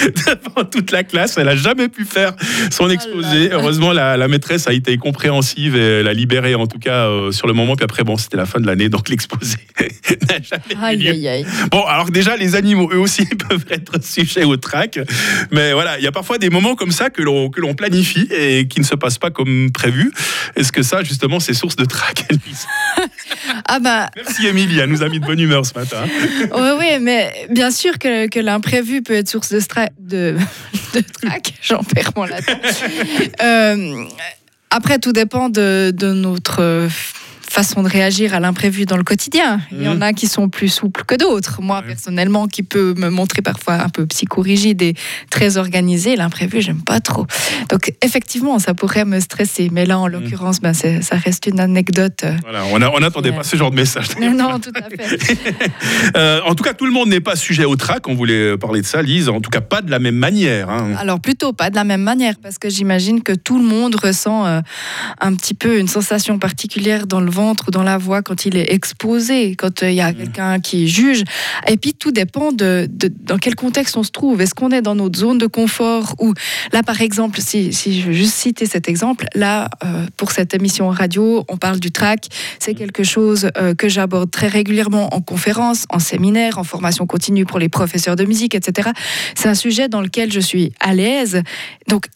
devant 0.44 0.64
toute 0.64 0.90
la 0.90 1.04
classe. 1.04 1.36
Elle 1.36 1.46
n'a 1.46 1.56
jamais 1.56 1.88
pu 1.88 2.04
faire 2.04 2.34
son 2.70 2.84
oh 2.84 2.90
exposé. 2.90 3.50
Heureusement, 3.52 3.92
la, 3.92 4.28
maîtresse 4.28 4.68
a 4.68 4.72
été 4.72 4.96
compréhensive 4.96 5.76
et 5.76 6.02
l'a 6.02 6.12
libérée, 6.12 6.54
en 6.54 6.66
tout 6.66 6.78
cas, 6.78 7.08
euh, 7.08 7.32
sur 7.32 7.46
le 7.46 7.52
moment. 7.52 7.76
Puis 7.76 7.84
après, 7.84 8.04
bon, 8.04 8.16
c'était 8.16 8.36
la 8.36 8.46
fin 8.46 8.60
de 8.60 8.66
l'année, 8.66 8.88
donc 8.88 9.08
l'exposé 9.08 9.56
n'a 10.28 10.40
jamais 10.40 10.94
eu 10.94 11.14
lieu. 11.14 11.44
Bon, 11.70 11.84
alors 11.84 12.10
déjà, 12.10 12.36
les 12.36 12.54
animaux, 12.54 12.90
eux 12.92 12.98
aussi, 12.98 13.24
peuvent 13.48 13.66
être 13.70 14.02
sujets 14.04 14.44
au 14.44 14.56
trac. 14.56 14.98
Mais 15.50 15.72
voilà, 15.72 15.98
il 15.98 16.04
y 16.04 16.08
a 16.08 16.12
parfois 16.12 16.38
des 16.38 16.50
moments 16.50 16.74
comme 16.74 16.92
ça 16.92 17.10
que 17.10 17.22
l'on, 17.22 17.50
que 17.50 17.60
l'on 17.60 17.74
planifie 17.74 18.28
et 18.30 18.68
qui 18.68 18.80
ne 18.80 18.84
se 18.84 18.94
passent 18.94 19.18
pas 19.18 19.30
comme 19.30 19.70
prévu. 19.72 20.12
Est-ce 20.56 20.72
que 20.72 20.82
ça, 20.82 21.02
justement, 21.02 21.40
c'est 21.40 21.54
source 21.54 21.76
de 21.76 21.84
trac, 21.84 22.26
ah 23.66 23.78
bah... 23.78 24.10
Merci, 24.16 24.46
Émilie. 24.46 24.78
Elle 24.78 24.90
nous 24.90 25.02
a 25.02 25.08
mis 25.08 25.20
de 25.20 25.26
bonne 25.26 25.40
humeur 25.40 25.64
ce 25.64 25.74
matin. 25.74 26.04
Oui, 26.54 26.70
oui, 26.78 26.98
mais 27.00 27.32
bien 27.50 27.70
sûr 27.70 27.98
que, 27.98 28.28
que 28.28 28.40
l'imprévu 28.40 29.02
peut 29.02 29.14
être 29.14 29.28
source 29.28 29.52
de 29.52 29.60
stress 29.60 29.89
de, 29.98 30.36
trac, 31.22 31.54
j'en 31.62 31.82
perds 31.82 32.12
mon 32.16 32.24
latin. 32.24 32.58
Euh, 33.42 34.04
après, 34.70 34.98
tout 34.98 35.12
dépend 35.12 35.48
de 35.48 35.92
notre 36.12 36.88
façon 37.50 37.82
de 37.82 37.88
réagir 37.88 38.34
à 38.34 38.40
l'imprévu 38.40 38.86
dans 38.86 38.96
le 38.96 39.02
quotidien. 39.02 39.60
Il 39.72 39.82
y 39.82 39.88
en 39.88 39.96
mhm. 39.96 40.02
a 40.02 40.12
qui 40.12 40.28
sont 40.28 40.48
plus 40.48 40.68
souples 40.68 41.04
que 41.04 41.16
d'autres. 41.16 41.60
Moi, 41.60 41.82
personnellement, 41.82 42.46
qui 42.46 42.62
peut 42.62 42.94
me 42.96 43.10
montrer 43.10 43.42
parfois 43.42 43.74
un 43.74 43.88
peu 43.88 44.06
psychorigide 44.06 44.80
et 44.82 44.94
très 45.30 45.56
organisé, 45.56 46.14
l'imprévu, 46.16 46.60
j'aime 46.60 46.82
pas 46.82 47.00
trop. 47.00 47.26
Donc, 47.68 47.92
effectivement, 48.02 48.58
ça 48.58 48.74
pourrait 48.74 49.04
me 49.04 49.18
stresser. 49.18 49.68
Mais 49.72 49.84
là, 49.84 49.98
en 49.98 50.06
mhm. 50.06 50.12
l'occurrence, 50.12 50.60
ben, 50.60 50.72
ça 50.72 51.16
reste 51.16 51.46
une 51.46 51.60
anecdote. 51.60 52.22
Euh, 52.24 52.36
voilà, 52.42 52.92
on 52.94 53.00
n'attendait 53.00 53.32
pas 53.32 53.42
ce 53.42 53.56
genre 53.56 53.70
de 53.70 53.76
message. 53.76 54.06
Non, 54.20 54.58
tout 54.60 54.72
à 54.74 54.88
fait. 54.88 55.38
Euh, 56.16 56.40
en 56.46 56.54
tout 56.54 56.64
cas, 56.64 56.74
tout 56.74 56.86
le 56.86 56.92
monde 56.92 57.08
n'est 57.08 57.20
pas 57.20 57.36
sujet 57.36 57.64
au 57.64 57.76
trac. 57.76 58.08
On 58.08 58.14
voulait 58.14 58.56
parler 58.56 58.80
de 58.80 58.86
ça, 58.86 59.02
Lise. 59.02 59.28
En 59.28 59.40
tout 59.40 59.50
cas, 59.50 59.60
pas 59.60 59.80
de 59.82 59.90
la 59.90 59.98
même 59.98 60.16
manière. 60.16 60.68
Hein. 60.70 60.94
Alors, 60.98 61.20
plutôt 61.20 61.52
pas 61.52 61.70
de 61.70 61.76
la 61.76 61.84
même 61.84 62.02
manière, 62.02 62.34
parce 62.42 62.58
que 62.58 62.68
j'imagine 62.68 63.22
que 63.22 63.32
tout 63.32 63.58
le 63.58 63.64
monde 63.64 63.94
ressent 63.94 64.46
euh, 64.46 64.60
un 65.20 65.34
petit 65.34 65.54
peu 65.54 65.78
une 65.78 65.88
sensation 65.88 66.38
particulière 66.38 67.06
dans 67.06 67.20
le 67.20 67.30
ventre 67.30 67.39
ou 67.40 67.70
dans 67.70 67.82
la 67.82 67.98
voix 67.98 68.22
quand 68.22 68.46
il 68.46 68.56
est 68.56 68.72
exposé, 68.72 69.54
quand 69.56 69.82
euh, 69.82 69.90
il 69.90 69.96
y 69.96 70.00
a 70.00 70.12
mm. 70.12 70.16
quelqu'un 70.16 70.60
qui 70.60 70.88
juge. 70.88 71.24
Et 71.68 71.76
puis 71.76 71.94
tout 71.94 72.12
dépend 72.12 72.52
de, 72.52 72.88
dans 73.20 73.38
quel 73.38 73.54
contexte 73.54 73.96
on 73.96 74.02
se 74.02 74.10
trouve. 74.10 74.40
Est-ce 74.40 74.54
qu'on 74.54 74.70
est 74.70 74.82
dans 74.82 74.94
notre 74.94 75.18
zone 75.18 75.38
de 75.38 75.46
confort 75.46 76.14
ou 76.18 76.34
là 76.72 76.82
par 76.82 77.00
exemple, 77.00 77.40
si, 77.40 77.72
si 77.72 78.00
je 78.00 78.06
veux 78.08 78.12
juste 78.12 78.34
citer 78.34 78.66
cet 78.66 78.88
exemple, 78.88 79.26
là 79.34 79.68
euh, 79.84 80.06
pour 80.16 80.32
cette 80.32 80.54
émission 80.54 80.88
radio, 80.88 81.44
on 81.48 81.56
parle 81.56 81.80
du 81.80 81.90
track. 81.90 82.26
C'est 82.58 82.72
mm. 82.72 82.76
quelque 82.76 83.04
chose 83.04 83.50
euh, 83.56 83.74
que 83.74 83.88
j'aborde 83.88 84.30
très 84.30 84.48
régulièrement 84.48 85.14
en 85.14 85.20
conférence, 85.20 85.86
en 85.90 85.98
séminaire, 85.98 86.58
en 86.58 86.64
formation 86.64 87.06
continue 87.06 87.44
pour 87.44 87.58
les 87.58 87.68
professeurs 87.68 88.16
de 88.16 88.24
musique, 88.24 88.54
etc. 88.54 88.90
C'est 89.34 89.48
un 89.48 89.54
sujet 89.54 89.88
dans 89.88 90.00
lequel 90.00 90.32
je 90.32 90.40
suis 90.40 90.72
à 90.80 90.94
l'aise. 90.94 91.42
Donc 91.88 92.06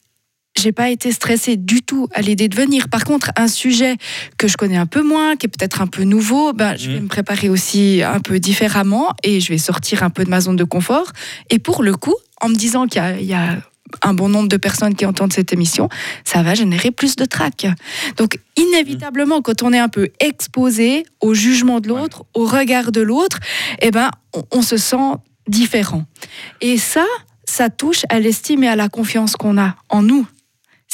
j'ai 0.57 0.73
pas 0.73 0.91
été 0.91 1.13
stressée 1.13 1.57
du 1.57 1.83
tout 1.83 2.09
à 2.13 2.23
l'idée 2.23 2.49
de 2.49 2.57
venir. 2.57 2.89
Par 2.89 3.05
contre, 3.05 3.31
un 3.37 3.49
sujet 3.49 3.97
que 4.39 4.49
je 4.49 4.57
connais 4.57 4.77
un 4.77 4.87
peu 4.87 5.03
moins, 5.03 5.37
qui 5.37 5.47
est 5.47 5.49
peut-être 5.49 5.81
un 5.81 5.87
peu 5.87 6.05
nouveau, 6.05 6.53
ben, 6.53 6.77
je 6.77 6.91
vais 6.91 7.01
mmh. 7.01 7.03
me 7.05 7.09
préparer 7.09 7.49
aussi 7.49 8.03
un 8.03 8.21
peu 8.21 8.39
différemment 8.39 9.15
et 9.23 9.41
je 9.41 9.49
vais 9.49 9.59
sortir 9.59 10.03
un 10.03 10.11
peu 10.11 10.25
de 10.25 10.31
ma 10.31 10.41
zone 10.41 10.57
de 10.57 10.65
confort. 10.65 11.13
Et 11.51 11.59
pour 11.59 11.83
le 11.83 11.95
coup, 11.95 12.15
en 12.41 12.49
me 12.49 12.55
disant 12.55 12.87
qu'il 12.87 13.23
y, 13.23 13.35
a 13.35 13.59
un 14.03 14.15
bon 14.15 14.29
nombre 14.29 14.49
de 14.49 14.57
personnes 14.57 14.95
qui 14.95 15.07
entendent 15.07 15.33
cette 15.33 15.53
émission, 15.53 15.89
ça 16.25 16.43
va 16.43 16.55
générer 16.55 16.91
plus 16.91 17.17
de 17.17 17.25
trac. 17.25 17.67
Donc, 18.17 18.39
inévitablement, 18.57 19.43
quand 19.43 19.63
on 19.63 19.73
est 19.73 19.79
un 19.79 19.89
peu 19.89 20.11
exposé 20.21 21.05
au 21.21 21.35
jugement 21.35 21.81
de 21.81 21.89
l'autre, 21.89 22.25
au 22.35 22.45
regard 22.45 22.93
de 22.93 23.01
l'autre, 23.01 23.39
eh 23.81 23.91
ben, 23.91 24.11
on 24.51 24.63
se 24.63 24.77
sent 24.77 25.15
différent. 25.49 26.05
Et 26.61 26.79
ça, 26.79 27.05
ça 27.45 27.71
touche 27.71 28.05
à 28.09 28.21
l'estime 28.21 28.65
et 28.65 28.69
à 28.69 28.77
la 28.77 28.89
confiance 28.89 29.37
qu'on 29.37 29.59
a 29.59 29.77
en 29.89 30.03
nous 30.03 30.27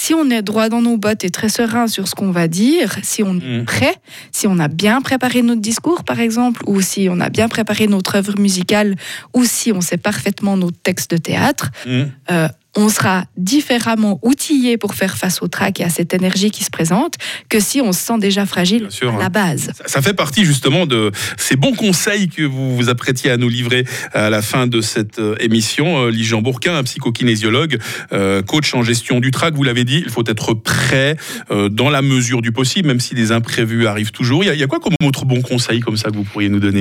si 0.00 0.14
on 0.14 0.30
est 0.30 0.40
droit 0.40 0.70
dans 0.70 0.80
nos 0.80 0.96
bottes 0.96 1.24
et 1.24 1.30
très 1.30 1.50
serein 1.50 1.86
sur 1.86 2.08
ce 2.08 2.14
qu'on 2.14 2.30
va 2.30 2.48
dire, 2.48 2.96
si 3.02 3.22
on 3.22 3.38
est 3.38 3.60
mm. 3.60 3.64
prêt, 3.66 3.94
si 4.32 4.46
on 4.46 4.58
a 4.58 4.66
bien 4.66 5.02
préparé 5.02 5.42
notre 5.42 5.60
discours, 5.60 6.04
par 6.04 6.20
exemple, 6.20 6.62
ou 6.66 6.80
si 6.80 7.08
on 7.10 7.20
a 7.20 7.28
bien 7.28 7.48
préparé 7.48 7.86
notre 7.86 8.14
œuvre 8.14 8.38
musicale, 8.38 8.96
ou 9.34 9.44
si 9.44 9.72
on 9.72 9.82
sait 9.82 9.98
parfaitement 9.98 10.56
nos 10.56 10.70
textes 10.70 11.10
de 11.10 11.18
théâtre, 11.18 11.70
mm. 11.84 12.04
euh, 12.30 12.48
on 12.76 12.88
sera 12.88 13.24
différemment 13.36 14.18
outillé 14.22 14.76
pour 14.76 14.94
faire 14.94 15.16
face 15.16 15.42
au 15.42 15.48
trac 15.48 15.80
et 15.80 15.84
à 15.84 15.90
cette 15.90 16.14
énergie 16.14 16.50
qui 16.50 16.64
se 16.64 16.70
présente 16.70 17.14
que 17.48 17.60
si 17.60 17.80
on 17.80 17.92
se 17.92 18.00
sent 18.00 18.18
déjà 18.18 18.46
fragile 18.46 18.86
sûr, 18.90 19.14
à 19.14 19.18
la 19.18 19.24
hein. 19.26 19.28
base. 19.28 19.70
Ça, 19.76 19.84
ça 19.86 20.02
fait 20.02 20.14
partie 20.14 20.44
justement 20.44 20.86
de 20.86 21.10
ces 21.36 21.56
bons 21.56 21.72
conseils 21.72 22.28
que 22.28 22.42
vous 22.42 22.76
vous 22.76 22.88
apprêtiez 22.88 23.30
à 23.30 23.36
nous 23.36 23.48
livrer 23.48 23.84
à 24.12 24.30
la 24.30 24.42
fin 24.42 24.66
de 24.66 24.80
cette 24.80 25.18
euh, 25.18 25.36
émission. 25.40 26.06
Euh, 26.06 26.10
Lise 26.10 26.28
Jean 26.28 26.42
Bourquin, 26.42 26.76
un 26.76 26.82
psychokinésiologue, 26.82 27.78
euh, 28.12 28.42
coach 28.42 28.74
en 28.74 28.82
gestion 28.82 29.20
du 29.20 29.30
trac, 29.30 29.54
vous 29.54 29.62
l'avez 29.62 29.84
dit, 29.84 30.02
il 30.04 30.10
faut 30.10 30.24
être 30.26 30.54
prêt 30.54 31.16
euh, 31.50 31.68
dans 31.68 31.90
la 31.90 32.02
mesure 32.02 32.42
du 32.42 32.52
possible, 32.52 32.88
même 32.88 33.00
si 33.00 33.14
des 33.14 33.32
imprévus 33.32 33.86
arrivent 33.86 34.12
toujours. 34.12 34.44
Il 34.44 34.46
y 34.46 34.50
a, 34.50 34.54
il 34.54 34.60
y 34.60 34.62
a 34.62 34.66
quoi 34.66 34.80
comme 34.80 34.94
autre 35.04 35.24
bon 35.24 35.42
conseil 35.42 35.80
comme 35.80 35.96
ça 35.96 36.10
que 36.10 36.16
vous 36.16 36.24
pourriez 36.24 36.48
nous 36.48 36.60
donner? 36.60 36.80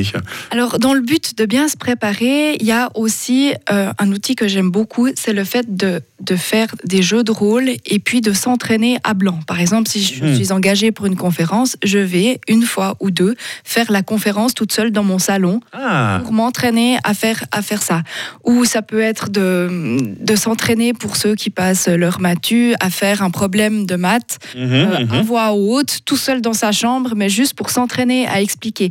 Alors, 0.52 0.80
dans 0.80 0.94
le 0.94 1.02
but 1.02 1.38
de 1.38 1.46
bien 1.46 1.68
se 1.68 1.78
préparer, 1.78 2.56
il 2.60 2.66
y 2.66 2.72
a 2.72 2.90
aussi 2.96 3.54
euh, 3.70 3.92
un 3.98 4.12
outil 4.12 4.36
que 4.36 4.48
j'aime 4.48 4.70
beaucoup, 4.72 5.10
c'est 5.16 5.34
le 5.34 5.44
fait 5.44 5.76
de, 5.76 5.79
de 5.80 6.04
faire 6.36 6.68
des 6.84 7.02
jeux 7.02 7.24
de 7.24 7.32
rôle 7.32 7.70
et 7.86 8.00
puis 8.00 8.22
de 8.22 8.34
s'entraîner 8.34 8.98
à 9.04 9.14
blanc. 9.14 9.40
Par 9.48 9.60
exemple, 9.60 9.90
si 9.90 10.04
je 10.04 10.24
Mhm. 10.24 10.36
suis 10.36 10.52
engagée 10.52 10.92
pour 10.92 11.06
une 11.06 11.16
conférence, 11.16 11.78
je 11.84 11.98
vais 12.00 12.40
une 12.48 12.64
fois 12.64 12.96
ou 13.00 13.10
deux 13.12 13.36
faire 13.64 13.92
la 13.92 14.02
conférence 14.02 14.54
toute 14.54 14.72
seule 14.74 14.92
dans 14.92 15.04
mon 15.04 15.20
salon 15.20 15.62
Ah, 15.74 16.20
pour 16.24 16.34
m'entraîner 16.34 16.98
à 17.04 17.14
faire, 17.14 17.44
à 17.52 17.62
faire 17.62 17.82
ça. 17.82 18.04
Ou 18.44 18.66
ça 18.66 18.82
peut 18.82 19.00
être 19.02 19.30
de, 19.30 19.98
de 20.20 20.36
s'entraîner 20.36 20.94
pour 20.94 21.16
ceux 21.16 21.36
qui 21.36 21.50
passent 21.50 21.88
leur 21.88 22.20
matu 22.20 22.74
à 22.80 22.90
faire 22.90 23.22
un 23.24 23.30
problème 23.30 23.86
de 23.86 23.96
maths 23.96 24.40
mhm, 24.56 24.62
euh, 24.72 25.00
mhm. 25.06 25.12
à 25.14 25.22
voix 25.22 25.54
haute, 25.54 26.00
tout 26.06 26.18
seul 26.18 26.42
dans 26.42 26.54
sa 26.54 26.72
chambre, 26.72 27.14
mais 27.16 27.30
juste 27.30 27.54
pour 27.54 27.70
s'entraîner 27.70 28.28
à 28.28 28.42
expliquer. 28.42 28.90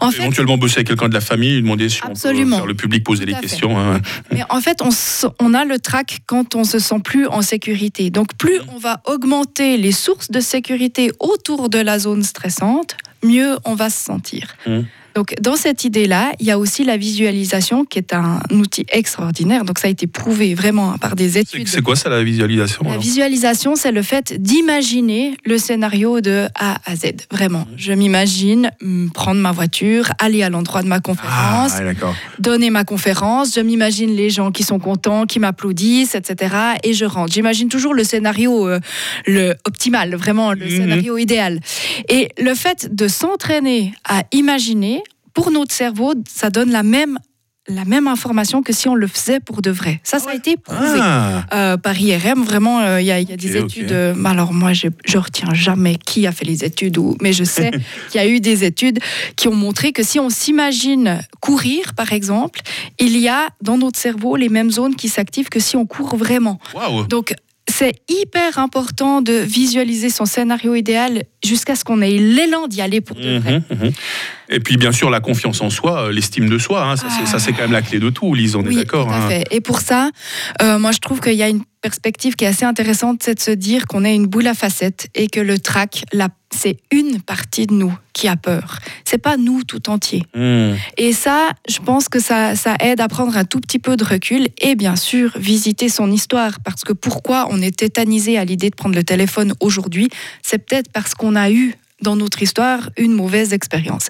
En 0.00 0.10
fait, 0.10 0.22
Éventuellement 0.22 0.56
bosser 0.58 0.78
avec 0.78 0.88
quelqu'un 0.88 1.08
de 1.08 1.14
la 1.14 1.20
famille, 1.20 1.54
lui 1.56 1.62
demander 1.62 1.88
si 1.88 2.00
on 2.04 2.10
Absolument. 2.10 2.56
peut 2.56 2.62
faire 2.62 2.66
le 2.66 2.74
public 2.74 3.04
poser 3.04 3.26
des 3.26 3.34
questions. 3.34 3.78
hein. 3.78 4.00
mais 4.32 4.42
en 4.48 4.60
fait, 4.60 4.78
on, 4.82 4.90
on 5.40 5.54
a 5.54 5.64
le 5.64 5.78
trac 5.78 6.18
quand 6.26 6.54
on 6.54 6.59
se 6.64 6.78
sent 6.78 7.00
plus 7.02 7.26
en 7.26 7.42
sécurité. 7.42 8.10
Donc, 8.10 8.34
plus 8.34 8.60
on 8.74 8.78
va 8.78 9.00
augmenter 9.06 9.76
les 9.76 9.92
sources 9.92 10.30
de 10.30 10.40
sécurité 10.40 11.12
autour 11.18 11.68
de 11.68 11.78
la 11.78 11.98
zone 11.98 12.22
stressante, 12.22 12.96
mieux 13.22 13.56
on 13.64 13.74
va 13.74 13.90
se 13.90 14.02
sentir. 14.02 14.56
Mhm. 14.66 14.86
Donc, 15.14 15.34
dans 15.40 15.56
cette 15.56 15.84
idée-là, 15.84 16.32
il 16.40 16.46
y 16.46 16.50
a 16.50 16.58
aussi 16.58 16.84
la 16.84 16.96
visualisation 16.96 17.84
qui 17.84 17.98
est 17.98 18.12
un 18.14 18.40
outil 18.52 18.86
extraordinaire. 18.92 19.64
Donc, 19.64 19.78
ça 19.78 19.88
a 19.88 19.90
été 19.90 20.06
prouvé 20.06 20.54
vraiment 20.54 20.96
par 20.98 21.16
des 21.16 21.38
études. 21.38 21.66
c'est 21.68 21.82
quoi 21.82 21.96
ça 21.96 22.08
la 22.08 22.22
visualisation 22.22 22.82
La 22.84 22.96
visualisation, 22.98 23.74
c'est 23.76 23.92
le 23.92 24.02
fait 24.02 24.40
d'imaginer 24.40 25.36
le 25.44 25.58
scénario 25.58 26.20
de 26.20 26.46
A 26.54 26.76
à 26.84 26.96
Z. 26.96 27.26
Vraiment. 27.30 27.66
Je 27.76 27.92
m'imagine 27.92 28.70
hum, 28.82 29.10
prendre 29.12 29.40
ma 29.40 29.52
voiture, 29.52 30.10
aller 30.18 30.42
à 30.42 30.50
l'endroit 30.50 30.82
de 30.82 30.88
ma 30.88 30.96
Ah, 30.96 31.00
conférence, 31.00 31.72
ouais, 31.78 31.84
d'accord. 31.84 32.14
donner 32.38 32.70
ma 32.70 32.84
conférence. 32.84 33.54
Je 33.54 33.60
m'imagine 33.60 34.14
les 34.14 34.30
gens 34.30 34.50
qui 34.52 34.62
sont 34.62 34.78
contents, 34.78 35.26
qui 35.26 35.38
m'applaudissent, 35.40 36.14
etc. 36.14 36.54
Et 36.84 36.92
je 36.94 37.04
rentre. 37.04 37.32
J'imagine 37.32 37.68
toujours 37.68 37.94
le 37.94 38.04
scénario 38.04 38.68
euh, 38.68 38.80
le 39.26 39.54
optimal, 39.66 40.14
vraiment 40.14 40.52
le 40.52 40.64
Mhm. 40.66 40.70
scénario 40.70 41.18
idéal. 41.18 41.60
Et 42.08 42.28
le 42.38 42.54
fait 42.54 42.94
de 42.94 43.08
s'entraîner 43.08 43.92
à 44.04 44.22
imaginer, 44.32 45.02
pour 45.42 45.50
notre 45.50 45.74
cerveau, 45.74 46.14
ça 46.28 46.50
donne 46.50 46.70
la 46.70 46.82
même 46.82 47.18
la 47.68 47.84
même 47.84 48.08
information 48.08 48.62
que 48.62 48.72
si 48.72 48.88
on 48.88 48.96
le 48.96 49.06
faisait 49.06 49.38
pour 49.38 49.62
de 49.62 49.70
vrai. 49.70 50.00
Ça, 50.02 50.18
ça 50.18 50.30
a 50.30 50.34
été 50.34 50.56
prouvé 50.56 50.98
Ah, 51.00 51.44
euh, 51.52 51.76
par 51.76 51.96
IRM. 52.00 52.42
Vraiment, 52.42 52.80
euh, 52.80 53.00
il 53.00 53.06
y, 53.06 53.12
a- 53.12 53.20
il 53.20 53.28
y 53.30 53.32
a 53.32 53.36
des 53.36 53.56
études. 53.58 53.92
euh, 53.92 54.24
alors 54.24 54.52
moi, 54.52 54.72
je, 54.72 54.88
je 55.04 55.18
retiens 55.18 55.52
jamais 55.54 55.96
qui 56.04 56.26
a 56.26 56.32
fait 56.32 56.46
les 56.46 56.64
études, 56.64 56.98
ou, 56.98 57.16
mais 57.20 57.32
je 57.32 57.44
sais 57.44 57.70
qu'il 58.10 58.20
y 58.20 58.24
a 58.24 58.26
eu 58.26 58.40
des 58.40 58.64
études 58.64 58.98
qui 59.36 59.46
ont 59.46 59.54
montré 59.54 59.92
que 59.92 60.02
si 60.02 60.18
on 60.18 60.30
s'imagine 60.30 61.20
courir, 61.40 61.94
par 61.94 62.12
exemple, 62.12 62.60
il 62.98 63.16
y 63.18 63.28
a 63.28 63.46
dans 63.62 63.78
notre 63.78 63.98
cerveau 64.00 64.34
les 64.34 64.48
mêmes 64.48 64.70
zones 64.72 64.96
qui 64.96 65.08
s'activent 65.08 65.48
que 65.50 65.60
si 65.60 65.76
on 65.76 65.86
court 65.86 66.16
vraiment. 66.16 66.58
waouh. 66.74 67.04
Donc 67.06 67.34
c'est 67.80 67.94
hyper 68.10 68.58
important 68.58 69.22
de 69.22 69.32
visualiser 69.32 70.10
son 70.10 70.26
scénario 70.26 70.74
idéal 70.74 71.22
jusqu'à 71.42 71.74
ce 71.74 71.82
qu'on 71.82 72.02
ait 72.02 72.18
l'élan 72.18 72.68
d'y 72.68 72.82
aller 72.82 73.00
pour 73.00 73.16
de 73.16 73.38
vrai. 73.38 73.62
Mhm, 73.70 73.78
mhm. 73.84 73.92
Et 74.50 74.60
puis 74.60 74.76
bien 74.76 74.92
sûr 74.92 75.08
la 75.08 75.20
confiance 75.20 75.62
en 75.62 75.70
soi, 75.70 76.02
euh, 76.08 76.12
l'estime 76.12 76.48
de 76.50 76.58
soi, 76.58 76.84
hein, 76.84 76.96
ça, 76.96 77.06
c'est- 77.08 77.24
ça 77.24 77.38
c'est 77.38 77.52
quand 77.54 77.62
même 77.62 77.72
la 77.72 77.80
clé 77.80 77.98
de 77.98 78.10
tout, 78.10 78.34
Lise, 78.34 78.54
on 78.54 78.66
est 78.66 78.74
d'accord. 78.74 79.10
hein. 79.10 79.28
fait. 79.30 79.46
Et 79.50 79.62
pour 79.62 79.80
ça, 79.80 80.10
euh, 80.60 80.78
moi, 80.78 80.92
je 80.92 80.98
trouve 80.98 81.20
qu'il 81.20 81.32
y 81.34 81.42
a 81.42 81.48
une 81.48 81.62
perspective 81.80 82.34
qui 82.34 82.44
est 82.44 82.48
assez 82.48 82.64
intéressante, 82.64 83.22
c'est 83.22 83.34
de 83.34 83.40
se 83.40 83.50
dire 83.50 83.86
qu'on 83.86 84.04
est 84.04 84.14
une 84.14 84.26
boule 84.26 84.46
à 84.46 84.54
facettes 84.54 85.08
et 85.14 85.28
que 85.28 85.40
le 85.40 85.58
trac, 85.58 86.04
c'est 86.50 86.78
une 86.90 87.20
partie 87.20 87.66
de 87.66 87.74
nous 87.74 87.94
qui 88.12 88.28
a 88.28 88.36
peur. 88.36 88.78
C'est 89.04 89.18
pas 89.18 89.36
nous 89.36 89.62
tout 89.64 89.88
entier. 89.88 90.24
Mhm. 90.34 90.76
Et 90.98 91.12
ça, 91.12 91.50
je 91.68 91.78
pense 91.78 92.08
que 92.08 92.20
ça, 92.20 92.56
ça 92.56 92.76
aide 92.80 93.00
à 93.00 93.08
prendre 93.08 93.36
un 93.36 93.44
tout 93.44 93.60
petit 93.60 93.78
peu 93.78 93.96
de 93.96 94.04
recul 94.04 94.48
et 94.58 94.74
bien 94.74 94.96
sûr 94.96 95.32
visiter 95.36 95.88
son 95.88 96.10
histoire. 96.10 96.60
Parce 96.60 96.82
que 96.82 96.92
pourquoi 96.92 97.46
on 97.50 97.62
est 97.62 97.76
tétanisé 97.76 98.36
à 98.36 98.44
l'idée 98.44 98.70
de 98.70 98.76
prendre 98.76 98.94
le 98.94 99.04
téléphone 99.04 99.54
aujourd'hui 99.60 100.08
C'est 100.42 100.58
peut-être 100.58 100.90
parce 100.92 101.14
qu'on 101.14 101.36
a 101.36 101.50
eu 101.50 101.74
dans 102.02 102.16
notre 102.16 102.42
histoire 102.42 102.90
une 102.96 103.12
mauvaise 103.12 103.52
expérience. 103.52 104.08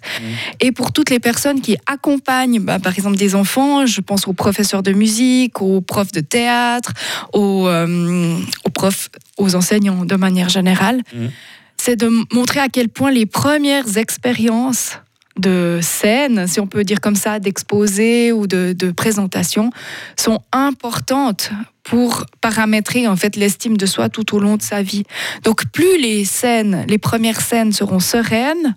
Et 0.60 0.72
pour 0.72 0.92
toutes 0.92 1.10
les 1.10 1.18
personnes 1.20 1.60
qui 1.60 1.76
accompagnent, 1.86 2.60
bah, 2.60 2.78
par 2.78 2.94
exemple 2.94 3.16
des 3.16 3.34
enfants, 3.34 3.86
je 3.86 4.00
pense 4.00 4.26
aux 4.28 4.32
professeurs 4.32 4.82
de 4.82 4.92
musique, 4.92 5.60
aux 5.62 5.80
profs 5.80 6.12
de 6.12 6.20
théâtre, 6.20 6.92
aux, 7.32 7.66
euh, 7.68 8.36
aux 8.64 8.70
profs, 8.70 9.10
aux 9.38 9.54
enseignants 9.54 10.04
de 10.04 10.16
manière 10.16 10.48
générale, 10.48 11.02
Mhm. 11.12 11.30
c'est 11.76 11.96
de 11.96 12.10
montrer 12.34 12.60
à 12.60 12.68
quel 12.68 12.88
point 12.88 13.10
les 13.10 13.26
premières 13.26 13.96
expériences 13.96 14.98
de 15.40 15.80
scène, 15.82 16.46
si 16.46 16.60
on 16.60 16.66
peut 16.66 16.84
dire 16.84 17.00
comme 17.00 17.16
ça, 17.16 17.40
d'exposé 17.40 18.32
ou 18.32 18.46
de, 18.46 18.72
de 18.72 18.90
présentation, 18.90 19.70
sont 20.16 20.40
importantes 20.52 21.50
pour 21.82 22.24
paramétrer 22.40 23.08
en 23.08 23.16
fait 23.16 23.36
l'estime 23.36 23.76
de 23.76 23.86
soi 23.86 24.08
tout 24.08 24.36
au 24.36 24.38
long 24.38 24.56
de 24.56 24.62
sa 24.62 24.82
vie. 24.82 25.04
Donc 25.42 25.66
plus 25.72 25.98
les 26.00 26.24
scènes, 26.24 26.84
les 26.88 26.98
premières 26.98 27.40
scènes 27.40 27.72
seront 27.72 28.00
sereines, 28.00 28.76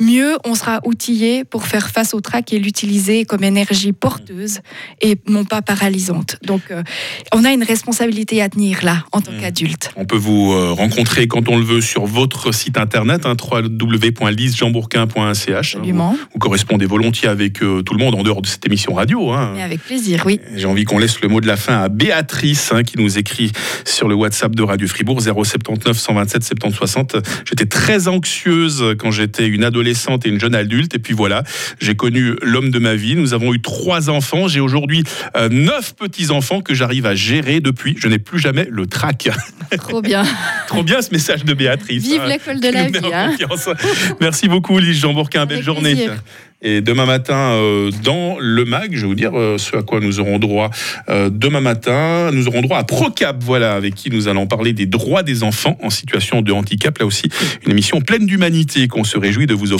mieux 0.00 0.36
on 0.44 0.54
sera 0.54 0.80
outillé 0.84 1.44
pour 1.44 1.66
faire 1.66 1.90
face 1.90 2.14
au 2.14 2.20
trac 2.20 2.52
et 2.52 2.58
l'utiliser 2.58 3.24
comme 3.24 3.42
énergie 3.44 3.92
porteuse 3.92 4.60
et 5.00 5.16
non 5.28 5.44
pas 5.44 5.62
paralysante. 5.62 6.36
Donc 6.44 6.62
euh, 6.70 6.82
on 7.34 7.44
a 7.44 7.52
une 7.52 7.62
responsabilité 7.64 8.40
à 8.42 8.48
tenir 8.48 8.84
là 8.84 9.04
en 9.12 9.20
tant 9.20 9.32
Mhm. 9.32 9.40
qu'adulte. 9.40 9.90
On 9.96 10.04
peut 10.06 10.16
vous 10.16 10.52
euh, 10.52 10.70
rencontrer 10.72 11.26
quand 11.28 11.48
on 11.48 11.58
le 11.58 11.64
veut 11.64 11.80
sur 11.80 12.06
votre 12.06 12.52
site 12.54 12.78
internet, 12.78 13.26
hein, 13.26 13.34
www.lisejeanbourquin.ch. 13.38 15.76
Absolument. 15.76 16.12
Vous, 16.12 16.18
vous 16.34 16.38
correspondez 16.38 16.86
volontiers 16.86 17.28
avec 17.28 17.62
euh, 17.62 17.82
tout 17.82 17.94
le 17.94 17.98
monde 18.04 18.14
en 18.14 18.22
dehors 18.22 18.42
de 18.42 18.46
cette 18.46 18.64
émission 18.66 18.94
radio. 18.94 19.32
hein. 19.32 19.54
Et 19.56 19.62
avec 19.62 19.80
plaisir, 19.82 20.22
oui. 20.26 20.40
J'ai 20.54 20.66
envie 20.66 20.84
qu'on 20.84 20.98
laisse 20.98 21.20
le 21.20 21.28
mot 21.28 21.40
de 21.40 21.46
la 21.46 21.56
fin 21.56 21.80
à 21.82 21.88
Béatrice 21.88 22.70
hein, 22.72 22.82
qui 22.84 22.98
nous 22.98 23.18
écrit 23.18 23.50
sur 23.84 24.08
le 24.08 24.14
WhatsApp 24.14 24.54
de 24.54 24.62
Radio 24.62 24.86
Fribourg 24.86 25.20
079 25.20 25.98
127 25.98 26.44
70 26.44 26.76
60. 26.76 27.16
J'étais 27.48 27.66
très 27.66 28.06
anxieuse 28.08 28.94
quand 28.98 29.10
j'étais 29.10 29.46
une 29.48 29.64
adolescente 29.64 29.87
et 30.26 30.30
une 30.30 30.40
jeune 30.40 30.54
adulte 30.54 30.94
et 30.94 30.98
puis 30.98 31.14
voilà, 31.14 31.42
j'ai 31.80 31.94
connu 31.94 32.34
l'homme 32.42 32.70
de 32.70 32.78
ma 32.78 32.94
vie. 32.94 33.14
Nous 33.16 33.34
avons 33.34 33.54
eu 33.54 33.60
trois 33.60 34.10
enfants. 34.10 34.48
J'ai 34.48 34.60
aujourd'hui 34.60 35.04
euh, 35.36 35.48
neuf 35.48 35.94
petits 35.94 36.30
enfants 36.30 36.60
que 36.60 36.74
j'arrive 36.74 37.06
à 37.06 37.14
gérer 37.14 37.60
depuis. 37.60 37.96
Je 37.98 38.08
n'ai 38.08 38.18
plus 38.18 38.38
jamais 38.38 38.66
le 38.70 38.86
trac. 38.86 39.28
Trop 39.78 40.02
bien. 40.02 40.24
Trop 40.66 40.82
bien 40.82 41.02
ce 41.02 41.10
message 41.12 41.44
de 41.44 41.54
Béatrice. 41.54 42.04
Vive 42.04 42.20
hein, 42.22 42.28
l'école 42.28 42.60
de 42.60 42.68
la 42.68 42.84
vie. 42.86 42.98
hein. 43.12 43.34
Merci 44.20 44.48
beaucoup 44.48 44.78
Lise 44.78 45.00
Jean 45.00 45.12
Bourquin, 45.12 45.46
belle 45.46 45.62
journée. 45.62 46.08
Et 46.60 46.80
demain 46.80 47.06
matin, 47.06 47.52
euh, 47.52 47.92
dans 48.02 48.36
le 48.40 48.64
MAG, 48.64 48.90
je 48.96 49.02
vais 49.02 49.06
vous 49.06 49.14
dire 49.14 49.38
euh, 49.38 49.58
ce 49.58 49.76
à 49.76 49.82
quoi 49.82 50.00
nous 50.00 50.18
aurons 50.18 50.40
droit 50.40 50.70
euh, 51.08 51.30
demain 51.30 51.60
matin. 51.60 52.32
Nous 52.32 52.48
aurons 52.48 52.62
droit 52.62 52.78
à 52.78 52.82
Procap, 52.82 53.36
voilà, 53.40 53.74
avec 53.74 53.94
qui 53.94 54.10
nous 54.10 54.26
allons 54.26 54.48
parler 54.48 54.72
des 54.72 54.86
droits 54.86 55.22
des 55.22 55.44
enfants 55.44 55.78
en 55.84 55.90
situation 55.90 56.42
de 56.42 56.50
handicap. 56.50 56.98
Là 56.98 57.06
aussi, 57.06 57.28
une 57.64 57.70
émission 57.70 58.00
pleine 58.00 58.26
d'humanité 58.26 58.88
qu'on 58.88 59.04
se 59.04 59.16
réjouit 59.16 59.46
de 59.46 59.54
vous 59.54 59.72
offrir. 59.72 59.78